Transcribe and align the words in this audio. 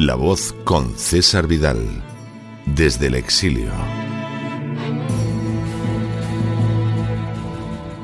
La 0.00 0.14
voz 0.14 0.54
con 0.64 0.96
César 0.96 1.46
Vidal, 1.46 1.76
desde 2.64 3.08
el 3.08 3.16
exilio. 3.16 3.70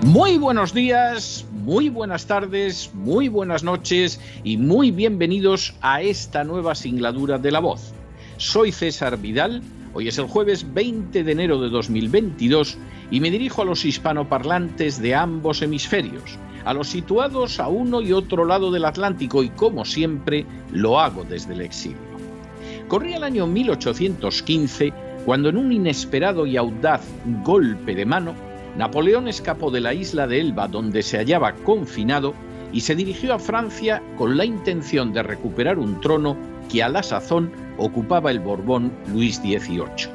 Muy 0.03 0.37
buenos 0.37 0.75
días, 0.75 1.47
muy 1.53 1.89
buenas 1.89 2.27
tardes, 2.27 2.91
muy 2.93 3.29
buenas 3.29 3.65
noches 3.65 4.21
y 4.45 4.59
muy 4.59 4.91
bienvenidos 4.91 5.75
a 5.81 6.03
esta 6.03 6.45
nueva 6.45 6.75
singladura 6.75 7.39
de 7.39 7.51
La 7.51 7.61
voz. 7.61 7.95
Soy 8.37 8.73
César 8.73 9.17
Vidal, 9.17 9.63
hoy 9.95 10.09
es 10.09 10.19
el 10.19 10.27
jueves 10.27 10.75
20 10.75 11.25
de 11.25 11.33
enero 11.33 11.59
de 11.63 11.71
2022 11.71 12.77
y 13.11 13.21
me 13.21 13.31
dirijo 13.31 13.63
a 13.63 13.65
los 13.65 13.87
hispanoparlantes 13.87 15.01
de 15.01 15.15
ambos 15.15 15.63
hemisferios 15.63 16.39
a 16.67 16.75
los 16.75 16.89
situados 16.89 17.61
a 17.61 17.69
uno 17.69 18.03
y 18.03 18.13
otro 18.13 18.45
lado 18.45 18.73
del 18.73 18.85
Atlántico 18.85 19.45
y 19.45 19.51
como 19.51 19.85
siempre 19.85 20.45
lo 20.73 20.99
hago 20.99 21.23
desde 21.23 21.55
el 21.55 21.61
exilio. 21.61 21.99
Corría 22.89 23.19
el 23.19 23.25
año 23.25 23.47
1815 23.47 24.93
cuando 25.25 25.49
en 25.49 25.57
un 25.57 25.73
inesperado 25.73 26.45
y 26.45 26.57
audaz 26.57 27.03
golpe 27.45 27.95
de 27.95 28.05
mano, 28.05 28.35
Napoleón 28.77 29.29
escapó 29.29 29.71
de 29.71 29.81
la 29.81 29.95
isla 29.95 30.27
de 30.27 30.41
Elba 30.41 30.67
donde 30.67 31.03
se 31.03 31.19
hallaba 31.19 31.53
confinado 31.55 32.35
y 32.73 32.81
se 32.81 32.97
dirigió 32.97 33.33
a 33.35 33.39
Francia 33.39 34.03
con 34.19 34.37
la 34.37 34.45
intención 34.45 35.13
de 35.13 35.23
recuperar 35.23 35.79
un 35.79 36.01
trono 36.01 36.37
que 36.69 36.83
a 36.83 36.89
la 36.89 37.05
sazón 37.05 37.53
ocupaba 37.79 38.33
el 38.33 38.41
Borbón 38.41 38.93
Luis 39.13 39.37
XVIII. 39.37 40.11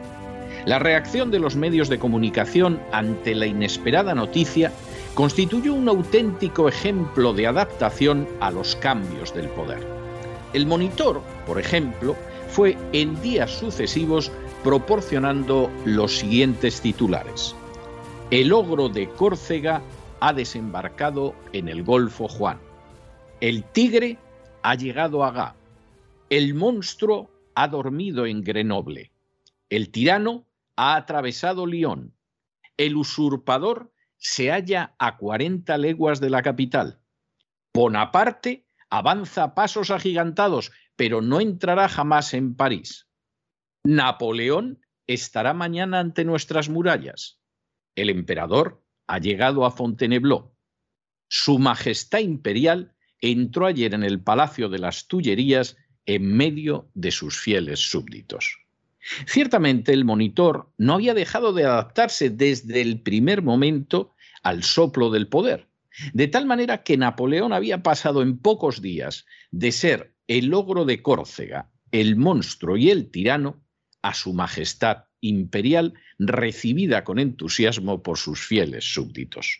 La 0.66 0.80
reacción 0.80 1.32
de 1.32 1.40
los 1.40 1.56
medios 1.56 1.88
de 1.88 1.98
comunicación 1.98 2.80
ante 2.92 3.36
la 3.36 3.48
inesperada 3.48 4.14
noticia 4.14 4.72
constituyó 5.14 5.74
un 5.74 5.90
auténtico 5.90 6.68
ejemplo 6.70 7.34
de 7.34 7.48
adaptación 7.48 8.28
a 8.40 8.52
los 8.52 8.76
cambios 8.78 9.34
del 9.34 9.50
poder. 9.50 9.86
El 10.54 10.66
monitor, 10.66 11.22
por 11.46 11.60
ejemplo, 11.60 12.16
fue 12.50 12.78
en 12.94 13.22
días 13.22 13.52
sucesivos 13.52 14.32
proporcionando 14.64 15.70
los 15.86 16.18
siguientes 16.18 16.82
titulares. 16.82 17.56
El 18.30 18.54
ogro 18.54 18.90
de 18.90 19.10
Córcega 19.10 19.82
ha 20.20 20.34
desembarcado 20.34 21.36
en 21.54 21.68
el 21.68 21.84
Golfo 21.84 22.28
Juan. 22.28 22.60
El 23.42 23.64
tigre 23.64 24.18
ha 24.62 24.76
llegado 24.76 25.24
a 25.24 25.32
Gá. 25.32 25.56
El 26.30 26.54
monstruo 26.54 27.30
ha 27.56 27.68
dormido 27.68 28.26
en 28.26 28.44
Grenoble. 28.44 29.12
El 29.70 29.90
tirano 29.90 30.46
ha 30.76 30.96
atravesado 30.96 31.66
Lyon. 31.66 32.14
El 32.78 32.96
usurpador 32.96 33.91
se 34.22 34.52
halla 34.52 34.96
a 35.00 35.18
40 35.18 35.78
leguas 35.80 36.22
de 36.22 36.30
la 36.30 36.44
capital. 36.44 37.02
Bonaparte 37.74 38.68
avanza 38.90 39.44
a 39.44 39.56
pasos 39.56 39.90
agigantados, 39.90 40.72
pero 40.96 41.22
no 41.22 41.42
entrará 41.42 41.90
jamás 41.90 42.36
en 42.36 42.56
París. 42.56 43.10
Napoleón 43.84 44.86
estará 45.08 45.54
mañana 45.56 46.00
ante 46.00 46.24
nuestras 46.24 46.70
murallas. 46.70 47.42
El 47.96 48.12
emperador 48.12 48.86
ha 49.08 49.18
llegado 49.18 49.66
a 49.66 49.72
Fontainebleau. 49.72 50.56
Su 51.28 51.58
Majestad 51.58 52.20
Imperial 52.20 52.96
entró 53.22 53.66
ayer 53.66 53.96
en 53.96 54.04
el 54.04 54.22
Palacio 54.22 54.70
de 54.70 54.78
las 54.78 55.08
Tullerías 55.08 55.78
en 56.06 56.38
medio 56.38 56.92
de 56.94 57.10
sus 57.10 57.40
fieles 57.40 57.80
súbditos. 57.80 58.60
Ciertamente 59.26 59.94
el 59.94 60.06
monitor 60.06 60.72
no 60.78 60.94
había 60.94 61.14
dejado 61.14 61.54
de 61.54 61.66
adaptarse 61.66 62.30
desde 62.30 62.82
el 62.82 63.02
primer 63.02 63.42
momento 63.42 64.14
al 64.44 64.64
soplo 64.64 65.10
del 65.10 65.28
poder, 65.28 65.68
de 66.14 66.28
tal 66.28 66.46
manera 66.46 66.84
que 66.84 66.98
Napoleón 66.98 67.54
había 67.54 67.84
pasado 67.84 68.22
en 68.22 68.38
pocos 68.38 68.82
días 68.82 69.26
de 69.52 69.72
ser 69.72 70.14
el 70.28 70.48
logro 70.48 70.86
de 70.86 71.02
Córcega, 71.02 71.72
el 71.92 72.16
monstruo 72.16 72.78
y 72.78 72.90
el 72.90 73.10
tirano, 73.12 73.62
a 74.02 74.14
su 74.14 74.34
majestad 74.34 75.06
imperial 75.20 75.94
recibida 76.18 77.04
con 77.04 77.20
entusiasmo 77.20 78.02
por 78.02 78.18
sus 78.18 78.40
fieles 78.40 78.94
súbditos. 78.94 79.60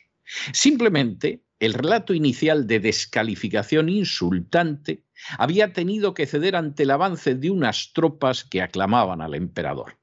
Simplemente 0.54 1.44
el 1.60 1.74
relato 1.74 2.14
inicial 2.14 2.66
de 2.66 2.80
descalificación 2.80 3.90
insultante 3.90 5.04
había 5.38 5.74
tenido 5.74 6.14
que 6.14 6.26
ceder 6.26 6.56
ante 6.56 6.84
el 6.84 6.92
avance 6.92 7.36
de 7.36 7.50
unas 7.50 7.92
tropas 7.94 8.44
que 8.44 8.62
aclamaban 8.62 9.22
al 9.22 9.36
emperador. 9.36 9.98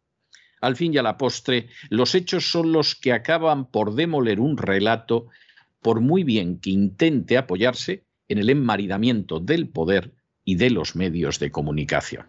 Al 0.60 0.76
fin 0.76 0.92
y 0.94 0.98
a 0.98 1.02
la 1.02 1.18
postre, 1.18 1.68
los 1.88 2.14
hechos 2.14 2.50
son 2.50 2.72
los 2.72 2.94
que 2.94 3.12
acaban 3.12 3.70
por 3.70 3.94
demoler 3.94 4.40
un 4.40 4.56
relato, 4.56 5.28
por 5.80 6.00
muy 6.00 6.24
bien 6.24 6.58
que 6.58 6.70
intente 6.70 7.36
apoyarse 7.36 8.04
en 8.28 8.38
el 8.38 8.50
enmaridamiento 8.50 9.40
del 9.40 9.68
poder 9.68 10.14
y 10.44 10.56
de 10.56 10.70
los 10.70 10.96
medios 10.96 11.38
de 11.38 11.50
comunicación. 11.50 12.26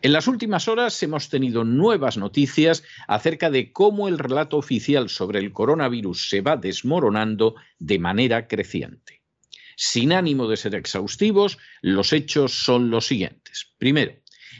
En 0.00 0.12
las 0.12 0.28
últimas 0.28 0.68
horas 0.68 1.02
hemos 1.02 1.28
tenido 1.28 1.64
nuevas 1.64 2.16
noticias 2.16 2.84
acerca 3.08 3.50
de 3.50 3.72
cómo 3.72 4.06
el 4.06 4.18
relato 4.18 4.56
oficial 4.56 5.08
sobre 5.08 5.40
el 5.40 5.52
coronavirus 5.52 6.28
se 6.28 6.40
va 6.40 6.56
desmoronando 6.56 7.56
de 7.78 7.98
manera 7.98 8.46
creciente. 8.46 9.15
Sin 9.76 10.12
ánimo 10.12 10.48
de 10.48 10.56
ser 10.56 10.74
exhaustivos, 10.74 11.58
los 11.82 12.14
hechos 12.14 12.64
son 12.64 12.90
los 12.90 13.06
siguientes. 13.06 13.74
Primero, 13.76 14.14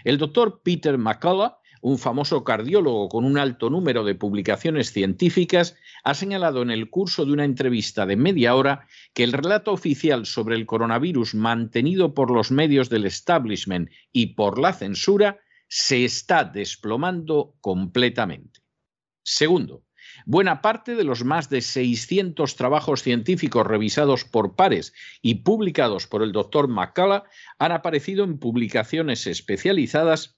el 0.05 0.19
doctor 0.19 0.61
Peter 0.63 0.99
McCullough, 0.99 1.55
un 1.81 1.99
famoso 1.99 2.45
cardiólogo 2.45 3.09
con 3.09 3.25
un 3.25 3.39
alto 3.39 3.71
número 3.71 4.05
de 4.05 4.15
publicaciones 4.15 4.93
científicas, 4.93 5.77
ha 6.05 6.15
señalado 6.15 6.61
en 6.61 6.71
el 6.71 6.91
curso 6.91 7.25
de 7.25 7.33
una 7.33 7.45
entrevista 7.45 8.05
de 8.05 8.17
media 8.17 8.55
hora 8.55 8.87
que 9.15 9.25
el 9.25 9.33
relato 9.33 9.73
oficial 9.73 10.27
sobre 10.27 10.55
el 10.55 10.67
coronavirus 10.67 11.35
mantenido 11.35 12.13
por 12.13 12.31
los 12.31 12.51
medios 12.51 12.91
del 12.91 13.07
establishment 13.07 13.91
y 14.13 14.35
por 14.35 14.59
la 14.59 14.75
censura 14.75 15.41
se 15.69 16.05
está 16.05 16.45
desplomando 16.45 17.55
completamente. 17.61 18.61
Segundo, 19.23 19.86
Buena 20.29 20.61
parte 20.61 20.97
de 20.97 21.05
los 21.05 21.25
más 21.25 21.49
de 21.51 21.61
600 21.61 22.57
trabajos 22.57 23.01
científicos 23.01 23.65
revisados 23.65 24.25
por 24.25 24.57
pares 24.57 24.93
y 25.23 25.37
publicados 25.37 26.09
por 26.09 26.25
el 26.25 26.33
doctor 26.33 26.67
McCullough 26.67 27.23
han 27.61 27.71
aparecido 27.71 28.25
en 28.25 28.39
publicaciones 28.41 29.29
especializadas 29.29 30.37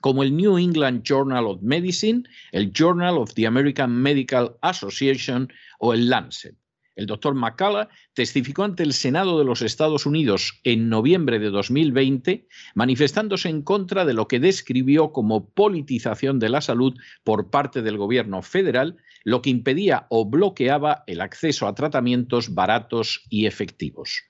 como 0.00 0.24
el 0.24 0.36
New 0.36 0.58
England 0.58 1.04
Journal 1.04 1.46
of 1.46 1.62
Medicine, 1.62 2.24
el 2.50 2.72
Journal 2.72 3.18
of 3.18 3.34
the 3.34 3.46
American 3.46 3.92
Medical 4.02 4.56
Association 4.62 5.48
o 5.78 5.94
el 5.94 6.10
Lancet. 6.10 6.56
El 6.98 7.06
doctor 7.06 7.36
McCullough 7.36 7.86
testificó 8.12 8.64
ante 8.64 8.82
el 8.82 8.92
Senado 8.92 9.38
de 9.38 9.44
los 9.44 9.62
Estados 9.62 10.04
Unidos 10.04 10.58
en 10.64 10.88
noviembre 10.88 11.38
de 11.38 11.50
2020, 11.50 12.48
manifestándose 12.74 13.48
en 13.48 13.62
contra 13.62 14.04
de 14.04 14.14
lo 14.14 14.26
que 14.26 14.40
describió 14.40 15.12
como 15.12 15.48
politización 15.48 16.40
de 16.40 16.48
la 16.48 16.60
salud 16.60 16.98
por 17.22 17.50
parte 17.50 17.82
del 17.82 17.98
gobierno 17.98 18.42
federal, 18.42 18.96
lo 19.22 19.42
que 19.42 19.50
impedía 19.50 20.08
o 20.10 20.28
bloqueaba 20.28 21.04
el 21.06 21.20
acceso 21.20 21.68
a 21.68 21.74
tratamientos 21.76 22.52
baratos 22.52 23.24
y 23.30 23.46
efectivos. 23.46 24.24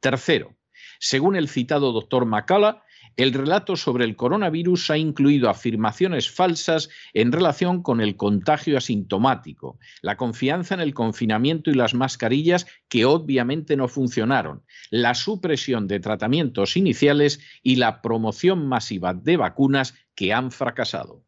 Tercero, 0.00 0.56
según 0.98 1.36
el 1.36 1.48
citado 1.48 1.92
doctor 1.92 2.26
McCullough, 2.26 2.82
el 3.18 3.34
relato 3.34 3.74
sobre 3.74 4.04
el 4.04 4.14
coronavirus 4.14 4.92
ha 4.92 4.96
incluido 4.96 5.50
afirmaciones 5.50 6.30
falsas 6.30 6.88
en 7.12 7.32
relación 7.32 7.82
con 7.82 8.00
el 8.00 8.16
contagio 8.16 8.78
asintomático, 8.78 9.80
la 10.02 10.16
confianza 10.16 10.74
en 10.74 10.80
el 10.80 10.94
confinamiento 10.94 11.68
y 11.68 11.74
las 11.74 11.94
mascarillas 11.94 12.66
que 12.88 13.04
obviamente 13.04 13.76
no 13.76 13.88
funcionaron, 13.88 14.62
la 14.90 15.14
supresión 15.14 15.88
de 15.88 15.98
tratamientos 15.98 16.76
iniciales 16.76 17.40
y 17.64 17.74
la 17.74 18.02
promoción 18.02 18.68
masiva 18.68 19.14
de 19.14 19.36
vacunas 19.36 19.94
que 20.14 20.32
han 20.32 20.52
fracasado. 20.52 21.24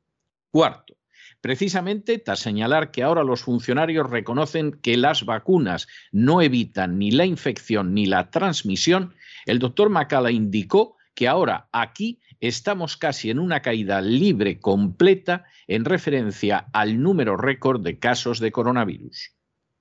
Cuarto, 0.53 0.97
precisamente 1.41 2.19
tras 2.19 2.39
señalar 2.39 2.93
que 2.93 3.03
ahora 3.03 3.25
los 3.25 3.43
funcionarios 3.43 4.09
reconocen 4.09 4.79
que 4.81 4.97
las 4.97 5.25
vacunas 5.25 5.89
no 6.13 6.41
evitan 6.41 7.01
ni 7.01 7.11
la 7.11 7.27
infección 7.27 7.95
ni 7.95 8.07
la 8.07 8.31
transmisión, 8.31 9.17
el 9.45 9.59
doctor 9.59 9.89
Macala 9.91 10.31
indicó 10.31 11.00
que 11.15 11.29
ahora 11.29 11.69
aquí 11.73 12.21
estamos 12.41 12.97
casi 12.97 13.31
en 13.31 13.39
una 13.39 13.61
caída 13.61 14.01
libre 14.01 14.61
completa 14.61 15.45
en 15.67 15.85
referencia 15.85 16.67
al 16.73 17.03
número 17.03 17.37
récord 17.37 17.83
de 17.83 17.99
casos 17.99 18.41
de 18.41 18.53
coronavirus. 18.53 19.33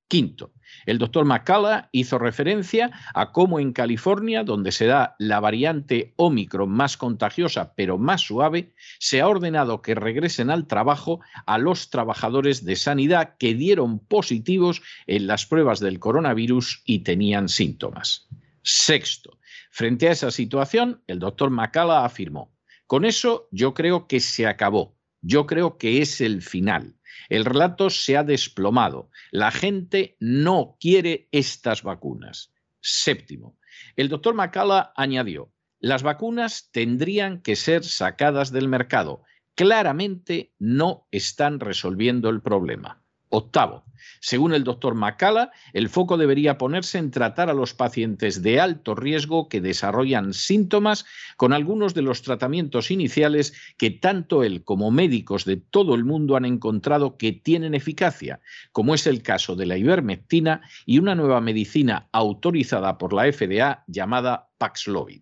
Quinto, 0.10 0.54
el 0.88 0.98
doctor 0.98 1.24
McCullough 1.24 1.88
hizo 1.92 2.18
referencia 2.18 2.90
a 3.14 3.32
cómo 3.32 3.60
en 3.60 3.74
California, 3.74 4.44
donde 4.44 4.72
se 4.72 4.88
da 4.88 5.16
la 5.20 5.40
variante 5.40 6.16
Omicron 6.16 6.68
más 6.68 6.98
contagiosa 6.98 7.74
pero 7.76 8.00
más 8.00 8.22
suave, 8.22 8.74
se 8.98 9.22
ha 9.22 9.28
ordenado 9.28 9.84
que 9.84 9.94
regresen 9.94 10.50
al 10.50 10.66
trabajo 10.66 11.20
a 11.46 11.60
los 11.60 11.92
trabajadores 11.92 12.66
de 12.66 12.76
sanidad 12.76 13.36
que 13.38 13.54
dieron 13.54 14.00
positivos 14.00 14.82
en 15.06 15.28
las 15.28 15.46
pruebas 15.46 15.80
del 15.80 16.00
coronavirus 16.00 16.82
y 16.86 17.00
tenían 17.00 17.48
síntomas. 17.48 18.28
Sexto, 18.64 19.38
frente 19.70 20.10
a 20.10 20.12
esa 20.12 20.32
situación, 20.32 21.02
el 21.08 21.20
doctor 21.20 21.50
McCullough 21.50 22.06
afirmó, 22.06 22.54
con 22.88 23.06
eso 23.06 23.48
yo 23.52 23.74
creo 23.74 24.08
que 24.08 24.20
se 24.20 24.48
acabó, 24.48 24.98
yo 25.22 25.46
creo 25.46 25.78
que 25.78 26.02
es 26.02 26.22
el 26.22 26.42
final. 26.42 26.96
El 27.28 27.46
relato 27.46 27.90
se 27.90 28.18
ha 28.18 28.24
desplomado. 28.24 29.10
La 29.32 29.52
gente 29.52 30.16
no 30.20 30.78
quiere 30.80 31.28
estas 31.32 31.84
vacunas. 31.84 32.54
Séptimo, 32.82 33.58
el 33.96 34.10
doctor 34.10 34.34
Macala 34.34 34.94
añadió, 34.96 35.52
las 35.80 36.04
vacunas 36.04 36.70
tendrían 36.72 37.42
que 37.42 37.56
ser 37.56 37.84
sacadas 37.84 38.52
del 38.52 38.68
mercado. 38.68 39.24
Claramente 39.56 40.54
no 40.60 41.08
están 41.12 41.60
resolviendo 41.60 42.30
el 42.30 42.42
problema. 42.42 43.04
Octavo, 43.30 43.86
según 44.22 44.54
el 44.54 44.64
doctor 44.64 44.96
Macala, 44.96 45.52
el 45.74 45.90
foco 45.90 46.18
debería 46.18 46.58
ponerse 46.58 46.98
en 46.98 47.12
tratar 47.12 47.50
a 47.50 47.54
los 47.54 47.74
pacientes 47.74 48.42
de 48.42 48.60
alto 48.60 48.96
riesgo 48.96 49.48
que 49.48 49.62
desarrollan 49.62 50.34
síntomas 50.34 51.06
con 51.38 51.54
algunos 51.54 51.94
de 51.94 52.02
los 52.02 52.22
tratamientos 52.22 52.92
iniciales 52.92 53.54
que 53.78 53.92
tanto 53.92 54.44
él 54.44 54.64
como 54.64 54.92
médicos 54.92 55.46
de 55.46 55.58
todo 55.58 55.96
el 55.96 56.04
mundo 56.04 56.36
han 56.36 56.46
encontrado 56.46 57.18
que 57.18 57.32
tienen 57.32 57.76
eficacia, 57.76 58.42
como 58.72 58.94
es 58.94 59.08
el 59.08 59.22
caso 59.22 59.56
de 59.56 59.66
la 59.66 59.78
ivermectina 59.78 60.62
y 60.86 61.00
una 61.00 61.16
nueva 61.16 61.42
medicina 61.42 62.10
autorizada 62.12 62.98
por 62.98 63.14
la 63.14 63.32
FDA 63.32 63.84
llamada 63.88 64.50
Paxlovid. 64.58 65.22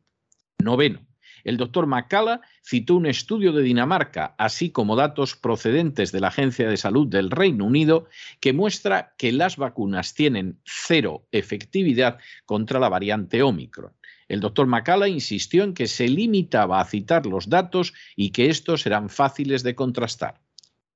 Noveno, 0.59 1.05
el 1.43 1.57
doctor 1.57 1.87
Macala 1.87 2.41
citó 2.63 2.95
un 2.95 3.05
estudio 3.05 3.51
de 3.51 3.63
Dinamarca, 3.63 4.35
así 4.37 4.69
como 4.69 4.95
datos 4.95 5.35
procedentes 5.35 6.11
de 6.11 6.19
la 6.19 6.29
Agencia 6.29 6.69
de 6.69 6.77
Salud 6.77 7.07
del 7.07 7.31
Reino 7.31 7.65
Unido, 7.65 8.07
que 8.39 8.53
muestra 8.53 9.13
que 9.17 9.31
las 9.31 9.57
vacunas 9.57 10.13
tienen 10.13 10.59
cero 10.65 11.27
efectividad 11.31 12.17
contra 12.45 12.79
la 12.79 12.89
variante 12.89 13.41
Omicron. 13.41 13.93
El 14.27 14.41
doctor 14.41 14.67
Macala 14.67 15.07
insistió 15.07 15.63
en 15.63 15.73
que 15.73 15.87
se 15.87 16.07
limitaba 16.07 16.81
a 16.81 16.85
citar 16.85 17.25
los 17.25 17.49
datos 17.49 17.93
y 18.15 18.31
que 18.31 18.49
estos 18.49 18.85
eran 18.85 19.09
fáciles 19.09 19.63
de 19.63 19.75
contrastar. 19.75 20.41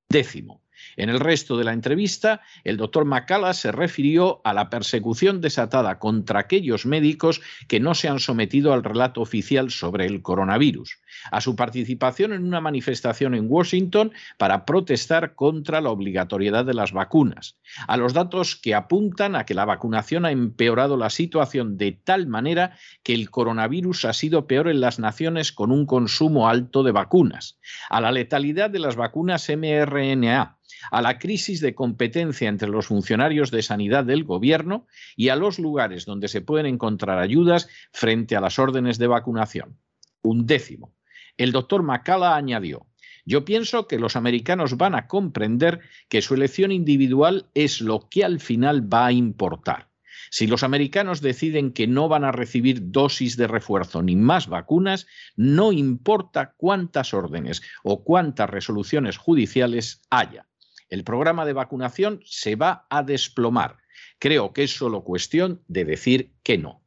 Décimo, 0.09 0.61
en 0.98 1.10
el 1.10 1.19
resto 1.19 1.57
de 1.57 1.63
la 1.63 1.74
entrevista, 1.74 2.42
el 2.63 2.78
doctor 2.78 3.06
Macala 3.06 3.54
se 3.54 3.72
refirió 3.72 4.42
a 4.44 4.54
la 4.54 4.69
persecución 4.69 5.42
desatada 5.42 6.00
contra 6.00 6.39
aquellos 6.39 6.86
médicos 6.86 7.42
que 7.68 7.80
no 7.80 7.95
se 7.95 8.07
han 8.07 8.19
sometido 8.19 8.74
al 8.74 8.83
relato 8.83 9.22
oficial 9.22 9.72
sobre 9.72 10.06
el 10.06 10.22
coronavirus, 10.22 11.00
a 11.31 11.42
su 11.42 11.56
participación 11.56 12.33
en 12.33 12.44
una 12.44 12.62
manifestación 12.62 13.36
en 13.36 13.45
Washington 13.50 14.12
para 14.38 14.66
protestar 14.66 15.36
contra 15.36 15.81
la 15.81 15.89
obligatoriedad 15.89 16.66
de 16.66 16.74
las 16.74 16.92
vacunas, 16.92 17.57
a 17.88 17.98
los 17.98 18.13
datos 18.13 18.56
que 18.56 18.75
apuntan 18.75 19.36
a 19.36 19.45
que 19.45 19.54
la 19.54 19.66
vacunación 19.66 20.25
ha 20.25 20.31
empeorado 20.31 20.98
la 20.98 21.10
situación 21.10 21.77
de 21.77 21.92
tal 21.92 22.27
manera 22.27 22.77
que 23.04 23.13
el 23.13 23.30
coronavirus 23.30 24.06
ha 24.06 24.13
sido 24.13 24.48
peor 24.48 24.68
en 24.68 24.81
las 24.81 25.00
naciones 25.00 25.51
con 25.51 25.72
un 25.72 25.86
consumo 25.86 26.50
alto 26.50 26.84
de 26.84 26.92
vacunas, 26.92 27.60
a 27.89 28.01
la 28.01 28.12
letalidad 28.12 28.69
de 28.69 28.80
las 28.80 28.95
vacunas 28.95 29.50
mRNA, 29.50 30.57
a 30.89 31.01
la 31.01 31.19
crisis 31.19 31.62
de 31.62 31.75
competencia 31.75 32.50
entre 32.50 32.69
los 32.69 32.88
funcionarios 32.88 33.51
de 33.51 33.62
sanidad 33.62 34.06
del 34.06 34.24
gobierno 34.24 34.88
y 35.16 35.30
a 35.30 35.36
los 35.36 35.60
lugares 35.60 36.06
donde 36.06 36.28
se 36.28 36.42
pueden 36.42 36.66
encontrar 36.66 37.19
ayudas 37.19 37.68
frente 37.92 38.36
a 38.36 38.42
las 38.42 38.57
órdenes 38.57 38.98
de 38.98 39.07
vacunación. 39.07 39.78
Un 40.24 40.45
décimo. 40.45 40.95
El 41.38 41.51
doctor 41.51 41.83
Macala 41.83 42.36
añadió, 42.36 42.88
yo 43.25 43.45
pienso 43.45 43.88
que 43.88 44.00
los 44.00 44.16
americanos 44.16 44.78
van 44.78 44.95
a 44.95 45.07
comprender 45.07 45.80
que 46.10 46.22
su 46.22 46.33
elección 46.33 46.72
individual 46.72 47.48
es 47.54 47.81
lo 47.81 48.10
que 48.10 48.24
al 48.24 48.39
final 48.39 48.92
va 48.92 49.07
a 49.07 49.12
importar. 49.12 49.89
Si 50.30 50.48
los 50.48 50.63
americanos 50.63 51.22
deciden 51.22 51.74
que 51.74 51.88
no 51.88 52.07
van 52.07 52.24
a 52.24 52.31
recibir 52.31 52.92
dosis 52.92 53.38
de 53.38 53.48
refuerzo 53.48 54.01
ni 54.01 54.16
más 54.16 54.48
vacunas, 54.48 55.07
no 55.36 55.72
importa 55.72 56.54
cuántas 56.56 57.13
órdenes 57.13 57.62
o 57.84 58.04
cuántas 58.04 58.50
resoluciones 58.50 59.18
judiciales 59.18 60.01
haya 60.10 60.48
el 60.91 61.03
programa 61.03 61.45
de 61.45 61.53
vacunación 61.53 62.21
se 62.25 62.55
va 62.55 62.85
a 62.89 63.01
desplomar. 63.01 63.77
Creo 64.19 64.53
que 64.53 64.63
es 64.63 64.75
solo 64.75 65.03
cuestión 65.03 65.63
de 65.67 65.85
decir 65.85 66.33
que 66.43 66.59
no. 66.59 66.83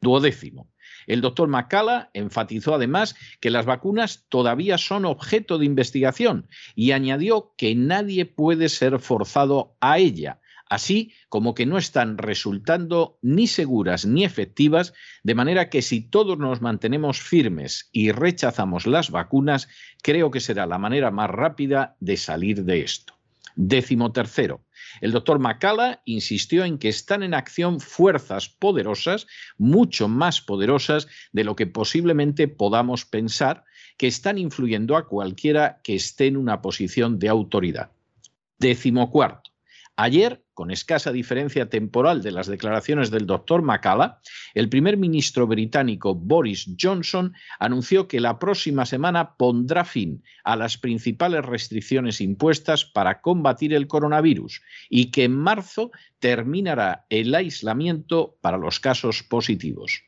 Duodécimo. 0.00 0.70
El 1.06 1.20
doctor 1.20 1.48
Macala 1.48 2.10
enfatizó 2.12 2.74
además 2.74 3.16
que 3.40 3.50
las 3.50 3.64
vacunas 3.64 4.26
todavía 4.28 4.76
son 4.76 5.04
objeto 5.04 5.58
de 5.58 5.64
investigación 5.64 6.48
y 6.74 6.92
añadió 6.92 7.54
que 7.56 7.74
nadie 7.74 8.26
puede 8.26 8.68
ser 8.68 8.98
forzado 8.98 9.76
a 9.80 9.98
ella, 9.98 10.40
así 10.68 11.12
como 11.28 11.54
que 11.54 11.64
no 11.64 11.78
están 11.78 12.18
resultando 12.18 13.18
ni 13.22 13.46
seguras 13.46 14.04
ni 14.04 14.24
efectivas, 14.24 14.92
de 15.22 15.34
manera 15.34 15.70
que 15.70 15.80
si 15.80 16.02
todos 16.02 16.38
nos 16.38 16.60
mantenemos 16.60 17.20
firmes 17.20 17.88
y 17.90 18.10
rechazamos 18.10 18.86
las 18.86 19.10
vacunas, 19.10 19.68
creo 20.02 20.30
que 20.30 20.40
será 20.40 20.66
la 20.66 20.78
manera 20.78 21.10
más 21.10 21.30
rápida 21.30 21.96
de 22.00 22.16
salir 22.16 22.64
de 22.64 22.82
esto. 22.82 23.15
Décimo 23.56 24.12
tercero, 24.12 24.64
el 25.00 25.12
doctor 25.12 25.38
Macala 25.38 26.02
insistió 26.04 26.64
en 26.64 26.78
que 26.78 26.88
están 26.88 27.22
en 27.22 27.32
acción 27.32 27.80
fuerzas 27.80 28.50
poderosas, 28.50 29.26
mucho 29.56 30.08
más 30.08 30.42
poderosas 30.42 31.08
de 31.32 31.44
lo 31.44 31.56
que 31.56 31.66
posiblemente 31.66 32.48
podamos 32.48 33.06
pensar, 33.06 33.64
que 33.96 34.06
están 34.06 34.36
influyendo 34.36 34.94
a 34.94 35.08
cualquiera 35.08 35.80
que 35.82 35.94
esté 35.94 36.26
en 36.26 36.36
una 36.36 36.60
posición 36.60 37.18
de 37.18 37.30
autoridad. 37.30 37.90
Décimo 38.58 39.10
cuarto, 39.10 39.50
Ayer, 39.98 40.44
con 40.56 40.70
escasa 40.70 41.12
diferencia 41.12 41.68
temporal 41.68 42.22
de 42.22 42.32
las 42.32 42.46
declaraciones 42.46 43.10
del 43.10 43.26
doctor 43.26 43.60
Macala, 43.60 44.22
el 44.54 44.70
primer 44.70 44.96
ministro 44.96 45.46
británico 45.46 46.14
Boris 46.14 46.66
Johnson 46.80 47.34
anunció 47.58 48.08
que 48.08 48.20
la 48.20 48.38
próxima 48.38 48.86
semana 48.86 49.36
pondrá 49.36 49.84
fin 49.84 50.24
a 50.44 50.56
las 50.56 50.78
principales 50.78 51.44
restricciones 51.44 52.22
impuestas 52.22 52.86
para 52.86 53.20
combatir 53.20 53.74
el 53.74 53.86
coronavirus 53.86 54.62
y 54.88 55.10
que 55.10 55.24
en 55.24 55.36
marzo 55.36 55.90
terminará 56.20 57.04
el 57.10 57.34
aislamiento 57.34 58.38
para 58.40 58.56
los 58.56 58.80
casos 58.80 59.22
positivos. 59.22 60.04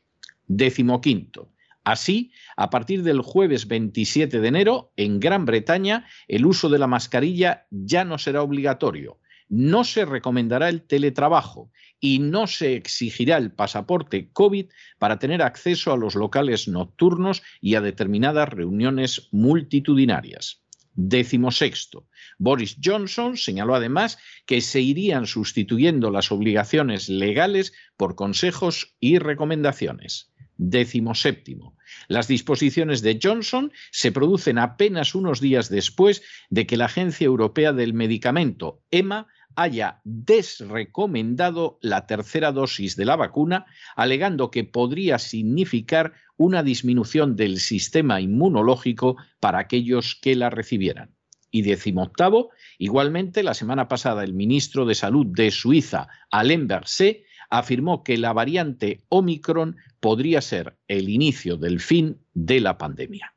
Décimo 0.47 0.99
quinto. 0.99 1.53
Así, 1.83 2.31
a 2.57 2.71
partir 2.71 3.03
del 3.03 3.21
jueves 3.21 3.67
27 3.67 4.39
de 4.39 4.47
enero, 4.47 4.93
en 4.97 5.19
Gran 5.19 5.45
Bretaña, 5.45 6.07
el 6.27 6.47
uso 6.47 6.69
de 6.69 6.79
la 6.79 6.87
mascarilla 6.87 7.67
ya 7.69 8.03
no 8.03 8.17
será 8.17 8.41
obligatorio 8.41 9.19
no 9.49 9.83
se 9.83 10.05
recomendará 10.05 10.69
el 10.69 10.83
teletrabajo 10.83 11.71
y 11.99 12.19
no 12.19 12.47
se 12.47 12.75
exigirá 12.75 13.37
el 13.37 13.51
pasaporte 13.51 14.29
COVID 14.31 14.67
para 14.99 15.19
tener 15.19 15.41
acceso 15.41 15.91
a 15.91 15.97
los 15.97 16.15
locales 16.15 16.67
nocturnos 16.67 17.41
y 17.59 17.75
a 17.75 17.81
determinadas 17.81 18.47
reuniones 18.47 19.27
multitudinarias. 19.31 20.61
Décimo 20.93 21.51
sexto. 21.51 22.07
Boris 22.37 22.77
Johnson 22.83 23.37
señaló 23.37 23.75
además 23.75 24.17
que 24.45 24.61
se 24.61 24.81
irían 24.81 25.27
sustituyendo 25.27 26.11
las 26.11 26.31
obligaciones 26.31 27.09
legales 27.09 27.73
por 27.97 28.15
consejos 28.15 28.95
y 28.99 29.17
recomendaciones. 29.17 30.31
Décimo 30.57 31.15
séptimo. 31.15 31.77
Las 32.09 32.27
disposiciones 32.27 33.01
de 33.01 33.17
Johnson 33.21 33.71
se 33.91 34.11
producen 34.11 34.57
apenas 34.57 35.15
unos 35.15 35.39
días 35.39 35.69
después 35.69 36.21
de 36.49 36.67
que 36.67 36.75
la 36.75 36.85
Agencia 36.85 37.25
Europea 37.25 37.71
del 37.71 37.93
Medicamento, 37.93 38.81
EMA, 38.91 39.27
haya 39.55 40.01
desrecomendado 40.03 41.79
la 41.81 42.07
tercera 42.07 42.51
dosis 42.51 42.95
de 42.95 43.05
la 43.05 43.15
vacuna, 43.15 43.65
alegando 43.95 44.51
que 44.51 44.63
podría 44.63 45.19
significar 45.19 46.13
una 46.37 46.63
disminución 46.63 47.35
del 47.35 47.59
sistema 47.59 48.21
inmunológico 48.21 49.17
para 49.39 49.59
aquellos 49.59 50.17
que 50.21 50.35
la 50.35 50.49
recibieran. 50.49 51.15
Y 51.51 51.63
decimoctavo, 51.63 52.51
igualmente 52.77 53.43
la 53.43 53.53
semana 53.53 53.87
pasada 53.87 54.23
el 54.23 54.33
ministro 54.33 54.85
de 54.85 54.95
Salud 54.95 55.25
de 55.27 55.51
Suiza, 55.51 56.07
Alain 56.29 56.67
Berset, 56.67 57.25
afirmó 57.49 58.03
que 58.03 58.17
la 58.17 58.33
variante 58.33 59.03
Omicron 59.09 59.77
podría 59.99 60.41
ser 60.41 60.77
el 60.87 61.09
inicio 61.09 61.57
del 61.57 61.79
fin 61.79 62.21
de 62.33 62.59
la 62.59 62.77
pandemia. 62.77 63.33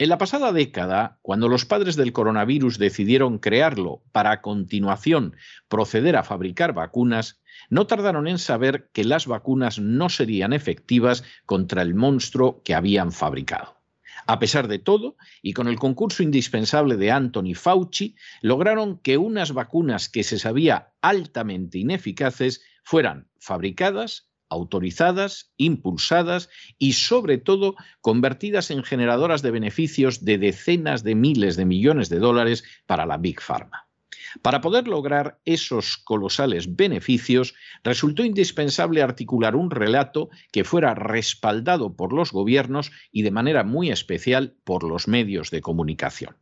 En 0.00 0.10
la 0.10 0.18
pasada 0.18 0.52
década, 0.52 1.18
cuando 1.22 1.48
los 1.48 1.64
padres 1.64 1.96
del 1.96 2.12
coronavirus 2.12 2.78
decidieron 2.78 3.38
crearlo 3.38 4.04
para 4.12 4.30
a 4.30 4.42
continuación 4.42 5.34
proceder 5.66 6.14
a 6.14 6.22
fabricar 6.22 6.72
vacunas, 6.72 7.42
no 7.68 7.88
tardaron 7.88 8.28
en 8.28 8.38
saber 8.38 8.90
que 8.92 9.02
las 9.02 9.26
vacunas 9.26 9.80
no 9.80 10.08
serían 10.08 10.52
efectivas 10.52 11.24
contra 11.46 11.82
el 11.82 11.96
monstruo 11.96 12.62
que 12.62 12.76
habían 12.76 13.10
fabricado. 13.10 13.76
A 14.28 14.38
pesar 14.38 14.68
de 14.68 14.78
todo, 14.78 15.16
y 15.42 15.52
con 15.52 15.66
el 15.66 15.80
concurso 15.80 16.22
indispensable 16.22 16.96
de 16.96 17.10
Anthony 17.10 17.54
Fauci, 17.56 18.14
lograron 18.40 18.98
que 18.98 19.18
unas 19.18 19.52
vacunas 19.52 20.08
que 20.08 20.22
se 20.22 20.38
sabía 20.38 20.92
altamente 21.00 21.78
ineficaces 21.78 22.62
fueran 22.84 23.26
fabricadas, 23.40 24.28
autorizadas, 24.48 25.52
impulsadas 25.56 26.48
y 26.78 26.92
sobre 26.92 27.38
todo 27.38 27.76
convertidas 28.00 28.70
en 28.70 28.82
generadoras 28.82 29.42
de 29.42 29.50
beneficios 29.50 30.24
de 30.24 30.38
decenas 30.38 31.02
de 31.04 31.14
miles 31.14 31.56
de 31.56 31.64
millones 31.64 32.08
de 32.08 32.18
dólares 32.18 32.64
para 32.86 33.06
la 33.06 33.16
Big 33.16 33.40
Pharma. 33.40 33.88
Para 34.42 34.60
poder 34.60 34.88
lograr 34.88 35.38
esos 35.44 35.96
colosales 35.96 36.76
beneficios, 36.76 37.54
resultó 37.82 38.24
indispensable 38.24 39.02
articular 39.02 39.56
un 39.56 39.70
relato 39.70 40.28
que 40.52 40.64
fuera 40.64 40.94
respaldado 40.94 41.96
por 41.96 42.12
los 42.12 42.32
gobiernos 42.32 42.90
y 43.10 43.22
de 43.22 43.30
manera 43.30 43.64
muy 43.64 43.90
especial 43.90 44.54
por 44.64 44.84
los 44.84 45.08
medios 45.08 45.50
de 45.50 45.62
comunicación. 45.62 46.36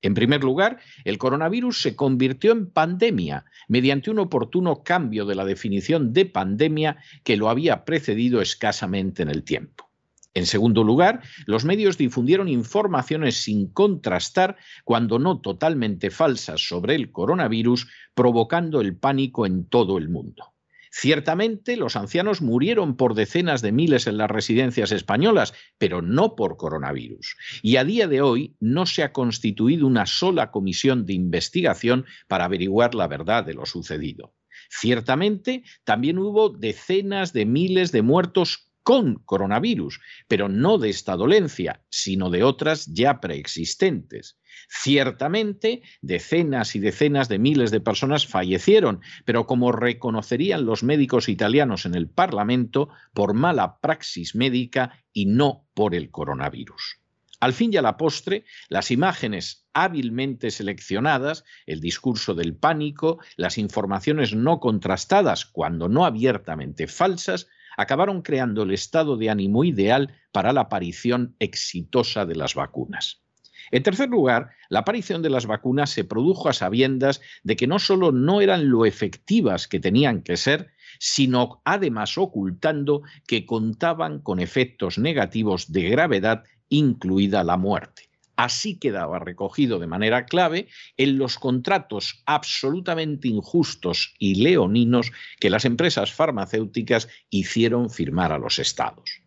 En 0.00 0.14
primer 0.14 0.44
lugar, 0.44 0.78
el 1.04 1.18
coronavirus 1.18 1.82
se 1.82 1.96
convirtió 1.96 2.52
en 2.52 2.70
pandemia 2.70 3.44
mediante 3.66 4.10
un 4.10 4.20
oportuno 4.20 4.82
cambio 4.84 5.26
de 5.26 5.34
la 5.34 5.44
definición 5.44 6.12
de 6.12 6.26
pandemia 6.26 6.98
que 7.24 7.36
lo 7.36 7.48
había 7.48 7.84
precedido 7.84 8.40
escasamente 8.40 9.22
en 9.22 9.30
el 9.30 9.42
tiempo. 9.42 9.88
En 10.34 10.46
segundo 10.46 10.84
lugar, 10.84 11.22
los 11.46 11.64
medios 11.64 11.98
difundieron 11.98 12.48
informaciones 12.48 13.42
sin 13.42 13.72
contrastar, 13.72 14.56
cuando 14.84 15.18
no 15.18 15.40
totalmente 15.40 16.10
falsas, 16.10 16.60
sobre 16.60 16.94
el 16.94 17.10
coronavirus, 17.10 17.88
provocando 18.14 18.80
el 18.80 18.96
pánico 18.96 19.46
en 19.46 19.64
todo 19.64 19.98
el 19.98 20.08
mundo. 20.08 20.52
Ciertamente, 20.90 21.76
los 21.76 21.96
ancianos 21.96 22.42
murieron 22.42 22.96
por 22.96 23.14
decenas 23.14 23.62
de 23.62 23.72
miles 23.72 24.06
en 24.06 24.16
las 24.16 24.30
residencias 24.30 24.92
españolas, 24.92 25.54
pero 25.78 26.02
no 26.02 26.36
por 26.36 26.56
coronavirus. 26.56 27.36
Y 27.62 27.76
a 27.76 27.84
día 27.84 28.08
de 28.08 28.20
hoy 28.20 28.56
no 28.60 28.86
se 28.86 29.02
ha 29.02 29.12
constituido 29.12 29.86
una 29.86 30.06
sola 30.06 30.50
comisión 30.50 31.06
de 31.06 31.14
investigación 31.14 32.06
para 32.26 32.44
averiguar 32.44 32.94
la 32.94 33.08
verdad 33.08 33.44
de 33.44 33.54
lo 33.54 33.66
sucedido. 33.66 34.34
Ciertamente, 34.70 35.62
también 35.84 36.18
hubo 36.18 36.50
decenas 36.50 37.32
de 37.32 37.46
miles 37.46 37.92
de 37.92 38.02
muertos 38.02 38.67
con 38.88 39.16
coronavirus, 39.16 40.00
pero 40.28 40.48
no 40.48 40.78
de 40.78 40.88
esta 40.88 41.14
dolencia, 41.14 41.82
sino 41.90 42.30
de 42.30 42.42
otras 42.42 42.86
ya 42.86 43.20
preexistentes. 43.20 44.38
Ciertamente, 44.66 45.82
decenas 46.00 46.74
y 46.74 46.78
decenas 46.78 47.28
de 47.28 47.38
miles 47.38 47.70
de 47.70 47.82
personas 47.82 48.26
fallecieron, 48.26 49.02
pero 49.26 49.46
como 49.46 49.72
reconocerían 49.72 50.64
los 50.64 50.82
médicos 50.84 51.28
italianos 51.28 51.84
en 51.84 51.96
el 51.96 52.08
Parlamento, 52.08 52.88
por 53.12 53.34
mala 53.34 53.78
praxis 53.78 54.34
médica 54.34 55.04
y 55.12 55.26
no 55.26 55.68
por 55.74 55.94
el 55.94 56.10
coronavirus. 56.10 57.02
Al 57.40 57.52
fin 57.52 57.74
y 57.74 57.76
a 57.76 57.82
la 57.82 57.98
postre, 57.98 58.46
las 58.70 58.90
imágenes 58.90 59.68
hábilmente 59.74 60.50
seleccionadas, 60.50 61.44
el 61.66 61.82
discurso 61.82 62.34
del 62.34 62.56
pánico, 62.56 63.18
las 63.36 63.58
informaciones 63.58 64.34
no 64.34 64.60
contrastadas, 64.60 65.44
cuando 65.44 65.90
no 65.90 66.06
abiertamente 66.06 66.86
falsas, 66.86 67.48
acabaron 67.78 68.22
creando 68.22 68.64
el 68.64 68.72
estado 68.72 69.16
de 69.16 69.30
ánimo 69.30 69.62
ideal 69.62 70.12
para 70.32 70.52
la 70.52 70.62
aparición 70.62 71.36
exitosa 71.38 72.26
de 72.26 72.34
las 72.34 72.56
vacunas. 72.56 73.22
En 73.70 73.84
tercer 73.84 74.08
lugar, 74.08 74.50
la 74.68 74.80
aparición 74.80 75.22
de 75.22 75.30
las 75.30 75.46
vacunas 75.46 75.90
se 75.90 76.02
produjo 76.02 76.48
a 76.48 76.52
sabiendas 76.52 77.20
de 77.44 77.54
que 77.54 77.68
no 77.68 77.78
solo 77.78 78.10
no 78.10 78.40
eran 78.40 78.68
lo 78.68 78.84
efectivas 78.84 79.68
que 79.68 79.78
tenían 79.78 80.22
que 80.22 80.36
ser, 80.36 80.72
sino 80.98 81.62
además 81.64 82.18
ocultando 82.18 83.02
que 83.28 83.46
contaban 83.46 84.18
con 84.18 84.40
efectos 84.40 84.98
negativos 84.98 85.70
de 85.70 85.88
gravedad, 85.88 86.42
incluida 86.68 87.44
la 87.44 87.56
muerte. 87.56 88.07
Así 88.38 88.78
quedaba 88.78 89.18
recogido 89.18 89.80
de 89.80 89.88
manera 89.88 90.24
clave 90.24 90.68
en 90.96 91.18
los 91.18 91.40
contratos 91.40 92.22
absolutamente 92.24 93.26
injustos 93.26 94.14
y 94.16 94.36
leoninos 94.36 95.10
que 95.40 95.50
las 95.50 95.64
empresas 95.64 96.12
farmacéuticas 96.12 97.08
hicieron 97.30 97.90
firmar 97.90 98.30
a 98.30 98.38
los 98.38 98.60
estados. 98.60 99.22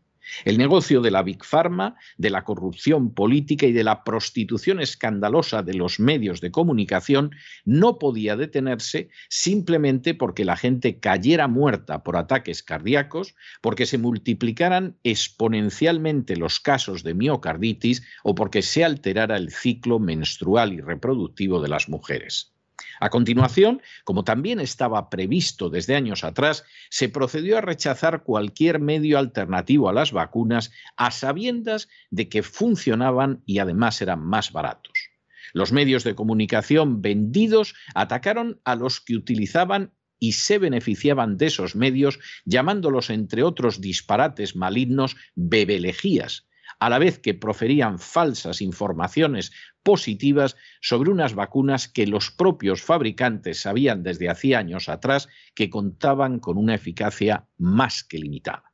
El 0.46 0.58
negocio 0.58 1.01
de 1.01 1.12
la 1.12 1.24
Big 1.24 1.44
Pharma, 1.44 1.96
de 2.18 2.30
la 2.30 2.44
corrupción 2.44 3.13
política 3.13 3.66
y 3.66 3.72
de 3.72 3.84
la 3.84 4.04
prostitución 4.04 4.80
escandalosa 4.80 5.63
de 5.63 5.74
los 5.74 6.00
medios 6.00 6.42
de 6.42 6.51
comunicación 6.51 7.32
no 7.66 8.00
podía 8.00 8.36
detenerse 8.36 9.10
simplemente 9.30 10.13
porque 10.13 10.46
la 10.46 10.58
gente 10.58 11.00
cayera 11.00 11.48
muerta 11.48 12.04
por 12.04 12.18
ataques 12.18 12.63
cardíacos, 12.63 13.36
porque 13.62 13.86
se 13.86 13.98
multiplicaran 13.98 14.98
exponencialmente 15.04 16.36
los 16.36 16.60
casos 16.60 17.04
de 17.04 17.13
miocarditis 17.13 18.04
o 18.24 18.36
porque 18.36 18.62
se 18.62 18.84
alterara 18.84 19.38
el 19.38 19.51
ciclo 19.51 20.00
menstrual 20.00 20.74
y 20.74 20.82
reproductivo 20.82 21.62
de 21.62 21.70
las 21.70 21.90
mujeres. 21.90 22.50
A 23.01 23.10
continuación, 23.10 23.81
como 24.03 24.24
también 24.24 24.60
estaba 24.60 25.10
previsto 25.10 25.72
desde 25.72 25.96
años 25.96 26.24
atrás, 26.24 26.65
se 26.91 27.10
procedió 27.10 27.58
a 27.58 27.62
rechazar 27.62 28.22
cualquier 28.22 28.79
medio 28.79 29.17
alternativo 29.17 29.89
a 29.89 29.93
las 29.93 30.12
vacunas 30.12 30.72
a 30.98 31.10
sabiendas 31.10 31.89
de 32.12 32.29
que 32.29 32.43
funcionaban 32.43 33.41
y 33.48 33.58
además 33.58 34.03
eran 34.03 34.24
más 34.24 34.51
baratos. 34.51 34.93
Los 35.51 35.72
medios 35.72 36.03
de 36.03 36.13
comunicación 36.13 37.01
vendidos 37.01 37.74
atacaron 37.96 38.62
a 38.65 38.75
los 38.75 39.01
que 39.01 39.15
utilizaban 39.15 39.93
y 40.20 40.34
se 40.34 40.60
beneficiaban 40.60 41.38
de 41.38 41.48
esos 41.48 41.75
medios, 41.75 42.20
llamándolos, 42.46 43.10
entre 43.10 43.41
otros 43.41 43.81
disparates 43.81 44.55
malignos, 44.55 45.15
bebelejías, 45.34 46.46
a 46.82 46.90
la 46.90 46.98
vez 46.98 47.20
que 47.20 47.36
proferían 47.36 48.00
falsas 48.00 48.60
informaciones 48.60 49.52
positivas 49.84 50.58
sobre 50.82 51.12
unas 51.12 51.36
vacunas 51.36 51.88
que 51.88 52.08
los 52.08 52.32
propios 52.32 52.82
fabricantes 52.82 53.62
sabían 53.62 54.02
desde 54.02 54.30
hacía 54.30 54.58
años 54.58 54.90
atrás 54.90 55.30
que 55.54 55.70
contaban 55.70 56.40
con 56.40 56.58
una 56.58 56.74
eficacia 56.74 57.46
más 57.60 58.04
que 58.04 58.18
limitada. 58.18 58.71